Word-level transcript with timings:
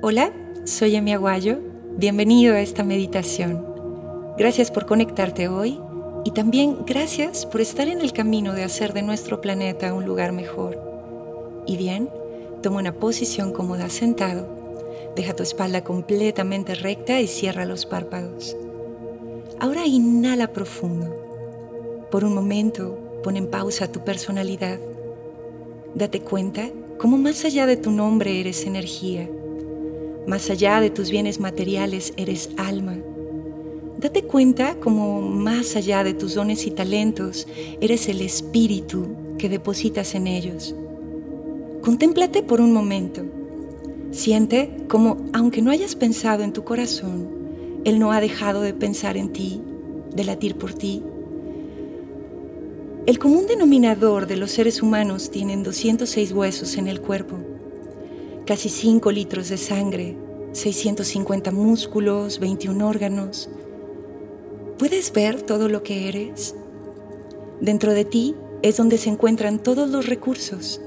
Hola, 0.00 0.32
soy 0.62 0.94
Emi 0.94 1.12
Aguayo. 1.12 1.58
Bienvenido 1.96 2.54
a 2.54 2.60
esta 2.60 2.84
meditación. 2.84 3.66
Gracias 4.38 4.70
por 4.70 4.86
conectarte 4.86 5.48
hoy 5.48 5.80
y 6.24 6.30
también 6.30 6.84
gracias 6.86 7.44
por 7.44 7.60
estar 7.60 7.88
en 7.88 8.00
el 8.00 8.12
camino 8.12 8.52
de 8.52 8.62
hacer 8.62 8.92
de 8.92 9.02
nuestro 9.02 9.40
planeta 9.40 9.92
un 9.92 10.04
lugar 10.04 10.30
mejor. 10.30 10.80
Y 11.66 11.76
bien, 11.76 12.10
toma 12.62 12.78
una 12.78 12.92
posición 12.92 13.52
cómoda 13.52 13.88
sentado. 13.88 14.46
Deja 15.16 15.34
tu 15.34 15.42
espalda 15.42 15.82
completamente 15.82 16.76
recta 16.76 17.20
y 17.20 17.26
cierra 17.26 17.64
los 17.64 17.84
párpados. 17.84 18.56
Ahora 19.58 19.84
inhala 19.84 20.52
profundo. 20.52 22.06
Por 22.12 22.24
un 22.24 22.36
momento, 22.36 23.20
pon 23.24 23.36
en 23.36 23.50
pausa 23.50 23.90
tu 23.90 24.04
personalidad. 24.04 24.78
Date 25.96 26.20
cuenta 26.20 26.70
cómo 26.98 27.18
más 27.18 27.44
allá 27.44 27.66
de 27.66 27.76
tu 27.76 27.90
nombre 27.90 28.38
eres 28.38 28.64
energía 28.64 29.28
más 30.28 30.50
allá 30.50 30.82
de 30.82 30.90
tus 30.90 31.10
bienes 31.10 31.40
materiales 31.40 32.12
eres 32.18 32.50
alma. 32.58 32.98
Date 33.98 34.24
cuenta 34.24 34.74
como 34.74 35.22
más 35.22 35.74
allá 35.74 36.04
de 36.04 36.12
tus 36.12 36.34
dones 36.34 36.66
y 36.66 36.70
talentos 36.70 37.48
eres 37.80 38.10
el 38.10 38.20
espíritu 38.20 39.08
que 39.38 39.48
depositas 39.48 40.14
en 40.14 40.26
ellos. 40.26 40.74
Contémplate 41.80 42.42
por 42.42 42.60
un 42.60 42.74
momento. 42.74 43.22
Siente 44.10 44.70
como, 44.86 45.16
aunque 45.32 45.62
no 45.62 45.70
hayas 45.70 45.96
pensado 45.96 46.42
en 46.42 46.52
tu 46.52 46.62
corazón, 46.62 47.26
Él 47.86 47.98
no 47.98 48.12
ha 48.12 48.20
dejado 48.20 48.60
de 48.60 48.74
pensar 48.74 49.16
en 49.16 49.32
ti, 49.32 49.62
de 50.14 50.24
latir 50.24 50.56
por 50.56 50.74
ti. 50.74 51.02
El 53.06 53.18
común 53.18 53.46
denominador 53.46 54.26
de 54.26 54.36
los 54.36 54.50
seres 54.50 54.82
humanos 54.82 55.30
tienen 55.30 55.62
206 55.62 56.32
huesos 56.32 56.76
en 56.76 56.86
el 56.86 57.00
cuerpo 57.00 57.38
casi 58.48 58.70
5 58.70 59.12
litros 59.12 59.50
de 59.50 59.58
sangre, 59.58 60.16
650 60.52 61.50
músculos, 61.50 62.38
21 62.38 62.88
órganos. 62.88 63.50
¿Puedes 64.78 65.12
ver 65.12 65.42
todo 65.42 65.68
lo 65.68 65.82
que 65.82 66.08
eres? 66.08 66.54
Dentro 67.60 67.92
de 67.92 68.06
ti 68.06 68.34
es 68.62 68.78
donde 68.78 68.96
se 68.96 69.10
encuentran 69.10 69.62
todos 69.62 69.90
los 69.90 70.06
recursos. 70.06 70.80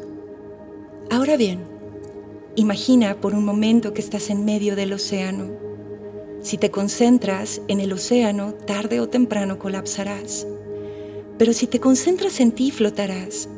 Ahora 1.11 1.37
bien, 1.37 1.59
imagina 2.55 3.21
por 3.21 3.35
un 3.35 3.45
momento 3.45 3.93
que 3.93 4.01
estás 4.01 4.31
en 4.31 4.43
medio 4.43 4.75
del 4.75 4.93
océano. 4.93 5.51
Si 6.41 6.57
te 6.57 6.71
concentras 6.71 7.61
en 7.67 7.79
el 7.79 7.93
océano, 7.93 8.55
tarde 8.55 8.99
o 8.99 9.07
temprano 9.07 9.59
colapsarás. 9.59 10.47
Pero 11.37 11.53
si 11.53 11.67
te 11.67 11.79
concentras 11.79 12.39
en 12.39 12.53
ti, 12.53 12.71
flotarás. 12.71 13.49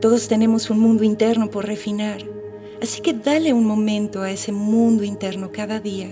Todos 0.00 0.26
tenemos 0.26 0.68
un 0.68 0.80
mundo 0.80 1.04
interno 1.04 1.48
por 1.48 1.64
refinar 1.64 2.39
Así 2.82 3.02
que 3.02 3.12
dale 3.12 3.52
un 3.52 3.66
momento 3.66 4.22
a 4.22 4.30
ese 4.30 4.52
mundo 4.52 5.04
interno 5.04 5.52
cada 5.52 5.80
día. 5.80 6.08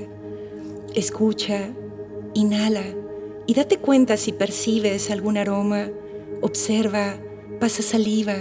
Escucha, 0.94 1.70
inhala 2.34 2.84
y 3.46 3.54
date 3.54 3.78
cuenta 3.78 4.18
si 4.18 4.32
percibes 4.32 5.10
algún 5.10 5.38
aroma. 5.38 5.88
Observa, 6.42 7.18
pasa 7.58 7.82
saliva, 7.82 8.36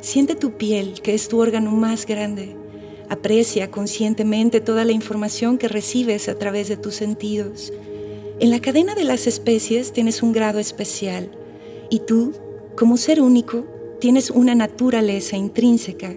siente 0.00 0.36
tu 0.36 0.56
piel, 0.56 1.00
que 1.02 1.12
es 1.14 1.26
tu 1.26 1.40
órgano 1.40 1.72
más 1.72 2.06
grande. 2.06 2.56
Aprecia 3.08 3.72
conscientemente 3.72 4.60
toda 4.60 4.84
la 4.84 4.92
información 4.92 5.58
que 5.58 5.66
recibes 5.66 6.28
a 6.28 6.38
través 6.38 6.68
de 6.68 6.76
tus 6.76 6.94
sentidos. 6.94 7.72
En 8.38 8.50
la 8.50 8.60
cadena 8.60 8.94
de 8.94 9.04
las 9.04 9.26
especies 9.26 9.92
tienes 9.92 10.22
un 10.22 10.32
grado 10.32 10.60
especial 10.60 11.32
y 11.90 11.98
tú, 11.98 12.32
como 12.76 12.96
ser 12.96 13.20
único, 13.20 13.64
tienes 13.98 14.30
una 14.30 14.54
naturaleza 14.54 15.36
intrínseca 15.36 16.16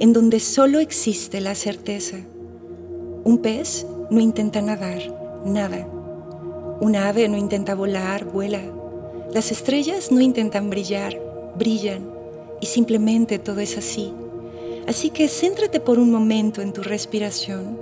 en 0.00 0.12
donde 0.12 0.38
solo 0.40 0.78
existe 0.78 1.40
la 1.40 1.54
certeza. 1.54 2.18
Un 3.24 3.38
pez 3.38 3.86
no 4.10 4.20
intenta 4.20 4.62
nadar, 4.62 5.42
nada. 5.44 5.88
Un 6.80 6.94
ave 6.94 7.28
no 7.28 7.36
intenta 7.36 7.74
volar, 7.74 8.24
vuela. 8.24 8.62
Las 9.32 9.50
estrellas 9.50 10.12
no 10.12 10.20
intentan 10.20 10.70
brillar, 10.70 11.18
brillan. 11.56 12.08
Y 12.60 12.66
simplemente 12.66 13.38
todo 13.38 13.60
es 13.60 13.76
así. 13.76 14.12
Así 14.86 15.10
que 15.10 15.28
céntrate 15.28 15.80
por 15.80 15.98
un 15.98 16.10
momento 16.10 16.62
en 16.62 16.72
tu 16.72 16.82
respiración, 16.82 17.78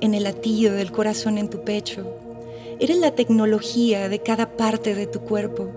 en 0.00 0.14
el 0.14 0.24
latido 0.24 0.74
del 0.74 0.92
corazón 0.92 1.38
en 1.38 1.48
tu 1.48 1.62
pecho. 1.62 2.04
Eres 2.80 2.98
la 2.98 3.14
tecnología 3.14 4.08
de 4.08 4.18
cada 4.20 4.56
parte 4.56 4.94
de 4.94 5.06
tu 5.06 5.20
cuerpo, 5.20 5.70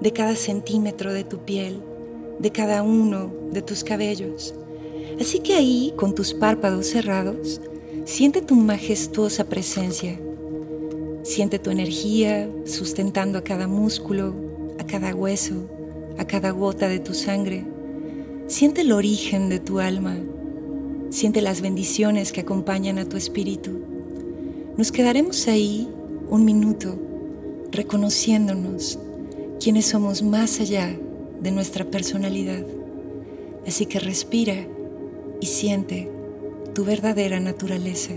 de 0.00 0.12
cada 0.12 0.36
centímetro 0.36 1.12
de 1.12 1.24
tu 1.24 1.38
piel, 1.38 1.80
de 2.38 2.50
cada 2.50 2.82
uno 2.82 3.32
de 3.50 3.62
tus 3.62 3.82
cabellos. 3.82 4.54
Así 5.20 5.38
que 5.38 5.54
ahí, 5.54 5.92
con 5.96 6.14
tus 6.14 6.34
párpados 6.34 6.86
cerrados, 6.86 7.60
siente 8.04 8.42
tu 8.42 8.56
majestuosa 8.56 9.44
presencia. 9.44 10.18
Siente 11.22 11.58
tu 11.58 11.70
energía 11.70 12.50
sustentando 12.66 13.38
a 13.38 13.44
cada 13.44 13.66
músculo, 13.68 14.34
a 14.78 14.84
cada 14.84 15.14
hueso, 15.14 15.54
a 16.18 16.26
cada 16.26 16.50
gota 16.50 16.88
de 16.88 16.98
tu 16.98 17.14
sangre. 17.14 17.64
Siente 18.46 18.82
el 18.82 18.92
origen 18.92 19.48
de 19.48 19.60
tu 19.60 19.78
alma. 19.78 20.16
Siente 21.10 21.40
las 21.40 21.60
bendiciones 21.60 22.32
que 22.32 22.40
acompañan 22.40 22.98
a 22.98 23.08
tu 23.08 23.16
espíritu. 23.16 23.80
Nos 24.76 24.90
quedaremos 24.90 25.46
ahí 25.46 25.88
un 26.28 26.44
minuto 26.44 26.98
reconociéndonos 27.70 28.98
quienes 29.60 29.86
somos 29.86 30.22
más 30.22 30.60
allá 30.60 30.98
de 31.40 31.50
nuestra 31.52 31.84
personalidad. 31.84 32.66
Así 33.66 33.86
que 33.86 34.00
respira 34.00 34.66
y 35.44 35.46
siente 35.46 36.10
tu 36.74 36.86
verdadera 36.86 37.38
naturaleza. 37.38 38.14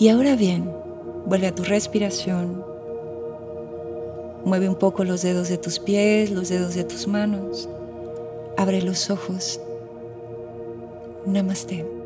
Y 0.00 0.08
ahora 0.08 0.34
bien, 0.34 0.72
vuelve 1.26 1.48
a 1.48 1.54
tu 1.54 1.62
respiración. 1.62 2.64
Mueve 4.46 4.66
un 4.66 4.76
poco 4.76 5.04
los 5.04 5.20
dedos 5.20 5.50
de 5.50 5.58
tus 5.58 5.78
pies, 5.78 6.30
los 6.30 6.48
dedos 6.48 6.74
de 6.74 6.84
tus 6.84 7.06
manos. 7.06 7.68
Abre 8.56 8.80
los 8.80 9.10
ojos. 9.10 9.60
Namaste. 11.26 11.99